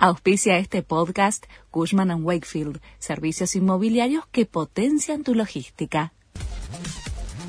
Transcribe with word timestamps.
Auspicia 0.00 0.58
este 0.58 0.84
podcast 0.84 1.46
Cushman⁇ 1.72 2.10
Wakefield, 2.22 2.80
servicios 3.00 3.56
inmobiliarios 3.56 4.24
que 4.30 4.46
potencian 4.46 5.24
tu 5.24 5.34
logística. 5.34 6.12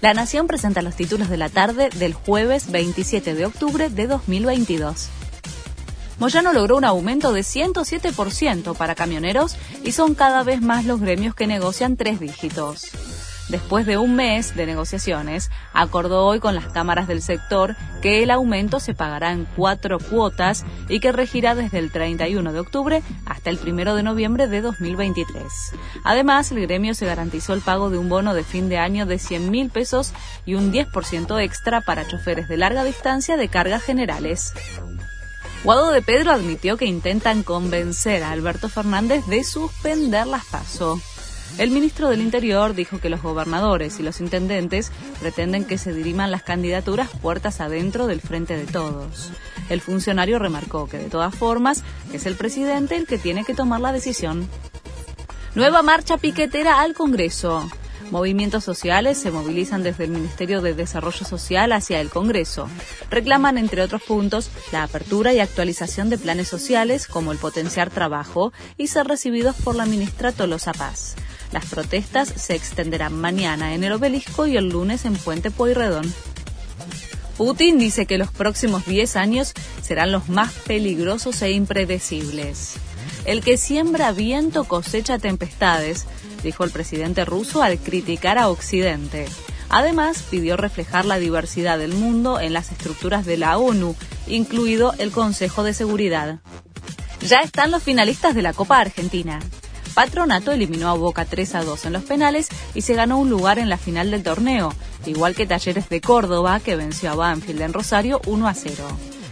La 0.00 0.14
Nación 0.14 0.46
presenta 0.46 0.80
los 0.80 0.96
títulos 0.96 1.28
de 1.28 1.36
la 1.36 1.50
tarde 1.50 1.90
del 1.90 2.14
jueves 2.14 2.72
27 2.72 3.34
de 3.34 3.44
octubre 3.44 3.90
de 3.90 4.06
2022. 4.06 5.10
Moyano 6.18 6.54
logró 6.54 6.78
un 6.78 6.86
aumento 6.86 7.34
de 7.34 7.42
107% 7.42 8.74
para 8.74 8.94
camioneros 8.94 9.58
y 9.84 9.92
son 9.92 10.14
cada 10.14 10.42
vez 10.42 10.62
más 10.62 10.86
los 10.86 10.98
gremios 10.98 11.34
que 11.34 11.46
negocian 11.46 11.98
tres 11.98 12.20
dígitos 12.20 12.90
después 13.50 13.86
de 13.86 13.98
un 13.98 14.14
mes 14.16 14.54
de 14.54 14.66
negociaciones, 14.66 15.50
acordó 15.72 16.24
hoy 16.26 16.40
con 16.40 16.54
las 16.54 16.66
cámaras 16.66 17.08
del 17.08 17.22
sector 17.22 17.76
que 18.02 18.22
el 18.22 18.30
aumento 18.30 18.80
se 18.80 18.94
pagará 18.94 19.32
en 19.32 19.46
cuatro 19.56 19.98
cuotas 19.98 20.64
y 20.88 21.00
que 21.00 21.12
regirá 21.12 21.54
desde 21.54 21.78
el 21.78 21.90
31 21.90 22.52
de 22.52 22.60
octubre 22.60 23.02
hasta 23.26 23.50
el 23.50 23.58
1 23.58 23.94
de 23.94 24.02
noviembre 24.02 24.46
de 24.46 24.60
2023. 24.60 25.44
Además, 26.04 26.50
el 26.52 26.60
gremio 26.60 26.94
se 26.94 27.06
garantizó 27.06 27.52
el 27.52 27.60
pago 27.60 27.90
de 27.90 27.98
un 27.98 28.08
bono 28.08 28.34
de 28.34 28.44
fin 28.44 28.68
de 28.68 28.78
año 28.78 29.06
de 29.06 29.18
100 29.18 29.50
mil 29.50 29.70
pesos 29.70 30.12
y 30.46 30.54
un 30.54 30.72
10% 30.72 31.42
extra 31.42 31.80
para 31.80 32.06
choferes 32.06 32.48
de 32.48 32.56
larga 32.56 32.84
distancia 32.84 33.36
de 33.36 33.48
cargas 33.48 33.82
generales. 33.82 34.54
Guado 35.62 35.90
de 35.90 36.00
Pedro 36.00 36.32
admitió 36.32 36.78
que 36.78 36.86
intentan 36.86 37.42
convencer 37.42 38.22
a 38.22 38.30
Alberto 38.30 38.70
Fernández 38.70 39.26
de 39.26 39.44
suspender 39.44 40.26
las 40.26 40.46
PASO. 40.46 40.98
El 41.58 41.70
ministro 41.70 42.08
del 42.08 42.22
Interior 42.22 42.74
dijo 42.74 43.00
que 43.00 43.10
los 43.10 43.22
gobernadores 43.22 44.00
y 44.00 44.02
los 44.02 44.20
intendentes 44.20 44.90
pretenden 45.20 45.64
que 45.64 45.78
se 45.78 45.92
diriman 45.92 46.30
las 46.30 46.42
candidaturas 46.42 47.10
puertas 47.20 47.60
adentro 47.60 48.06
del 48.06 48.20
frente 48.20 48.56
de 48.56 48.66
todos. 48.66 49.30
El 49.68 49.80
funcionario 49.80 50.38
remarcó 50.38 50.88
que 50.88 50.98
de 50.98 51.10
todas 51.10 51.34
formas 51.34 51.84
es 52.12 52.26
el 52.26 52.34
presidente 52.34 52.96
el 52.96 53.06
que 53.06 53.18
tiene 53.18 53.44
que 53.44 53.54
tomar 53.54 53.80
la 53.80 53.92
decisión. 53.92 54.48
Nueva 55.54 55.82
marcha 55.82 56.16
piquetera 56.16 56.80
al 56.80 56.94
Congreso. 56.94 57.68
Movimientos 58.10 58.64
sociales 58.64 59.18
se 59.18 59.30
movilizan 59.30 59.84
desde 59.84 60.04
el 60.04 60.10
Ministerio 60.10 60.62
de 60.62 60.74
Desarrollo 60.74 61.24
Social 61.24 61.70
hacia 61.72 62.00
el 62.00 62.10
Congreso. 62.10 62.68
Reclaman, 63.08 63.56
entre 63.56 63.82
otros 63.82 64.02
puntos, 64.02 64.50
la 64.72 64.82
apertura 64.82 65.32
y 65.32 65.38
actualización 65.38 66.10
de 66.10 66.18
planes 66.18 66.48
sociales 66.48 67.06
como 67.06 67.30
el 67.30 67.38
potenciar 67.38 67.90
trabajo 67.90 68.52
y 68.76 68.88
ser 68.88 69.06
recibidos 69.06 69.54
por 69.56 69.76
la 69.76 69.86
ministra 69.86 70.32
Tolosa 70.32 70.72
Paz. 70.72 71.14
Las 71.52 71.66
protestas 71.66 72.28
se 72.28 72.54
extenderán 72.54 73.18
mañana 73.18 73.74
en 73.74 73.84
el 73.84 73.92
obelisco 73.92 74.46
y 74.46 74.56
el 74.56 74.68
lunes 74.68 75.04
en 75.04 75.14
Puente 75.14 75.50
Pueyrredón. 75.50 76.12
Putin 77.36 77.78
dice 77.78 78.06
que 78.06 78.18
los 78.18 78.30
próximos 78.30 78.86
10 78.86 79.16
años 79.16 79.54
serán 79.82 80.12
los 80.12 80.28
más 80.28 80.52
peligrosos 80.52 81.40
e 81.42 81.52
impredecibles. 81.52 82.74
El 83.24 83.42
que 83.42 83.56
siembra 83.56 84.12
viento 84.12 84.64
cosecha 84.64 85.18
tempestades, 85.18 86.06
dijo 86.42 86.64
el 86.64 86.70
presidente 86.70 87.24
ruso 87.24 87.62
al 87.62 87.78
criticar 87.78 88.38
a 88.38 88.48
Occidente. 88.48 89.26
Además, 89.68 90.24
pidió 90.30 90.56
reflejar 90.56 91.04
la 91.04 91.18
diversidad 91.18 91.78
del 91.78 91.94
mundo 91.94 92.40
en 92.40 92.52
las 92.52 92.72
estructuras 92.72 93.24
de 93.24 93.36
la 93.36 93.56
ONU, 93.56 93.94
incluido 94.26 94.94
el 94.98 95.10
Consejo 95.10 95.62
de 95.62 95.74
Seguridad. 95.74 96.40
Ya 97.26 97.38
están 97.38 97.70
los 97.70 97.82
finalistas 97.82 98.34
de 98.34 98.42
la 98.42 98.52
Copa 98.52 98.80
Argentina. 98.80 99.40
Patronato 99.94 100.52
eliminó 100.52 100.88
a 100.88 100.94
Boca 100.94 101.24
3 101.24 101.54
a 101.56 101.64
2 101.64 101.86
en 101.86 101.92
los 101.92 102.04
penales 102.04 102.48
y 102.74 102.82
se 102.82 102.94
ganó 102.94 103.18
un 103.18 103.30
lugar 103.30 103.58
en 103.58 103.68
la 103.68 103.78
final 103.78 104.10
del 104.10 104.22
torneo, 104.22 104.74
igual 105.06 105.34
que 105.34 105.46
Talleres 105.46 105.88
de 105.88 106.00
Córdoba, 106.00 106.60
que 106.60 106.76
venció 106.76 107.10
a 107.10 107.14
Banfield 107.14 107.62
en 107.62 107.72
Rosario 107.72 108.20
1 108.26 108.48
a 108.48 108.54
0. 108.54 108.84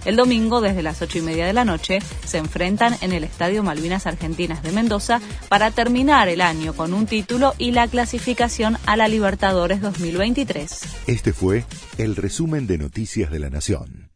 El 0.05 0.17
domingo, 0.17 0.61
desde 0.61 0.83
las 0.83 1.03
8 1.03 1.19
y 1.19 1.23
media 1.23 1.47
de 1.47 1.53
la 1.53 1.65
noche, 1.65 1.99
se 2.25 2.39
enfrentan 2.39 2.97
en 3.01 3.13
el 3.13 3.25
Estadio 3.25 3.63
Malvinas 3.63 4.07
Argentinas 4.07 4.63
de 4.63 4.73
Mendoza 4.73 5.21
para 5.49 5.71
terminar 5.71 6.29
el 6.29 6.41
año 6.41 6.73
con 6.73 6.95
un 6.95 7.07
título 7.07 7.55
y 7.59 7.73
la 7.73 7.89
clasificación 7.89 8.79
a 8.87 8.97
la 8.97 9.09
Libertadores 9.09 9.81
2023. 9.81 10.81
Este 11.07 11.33
fue 11.33 11.65
el 11.99 12.17
resumen 12.17 12.67
de 12.67 12.79
Noticias 12.79 13.31
de 13.31 13.39
la 13.39 13.51
Nación. 13.51 14.09